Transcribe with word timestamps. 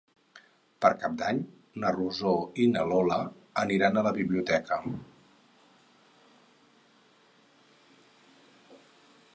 Per 0.83 0.89
Cap 1.01 1.17
d'Any 1.17 1.41
na 1.83 1.91
Rosó 1.97 2.31
i 2.63 2.65
na 2.71 2.85
Lola 2.93 3.19
aniran 3.65 4.01
a 4.01 4.05
la 4.09 4.15
biblioteca. 4.17 4.79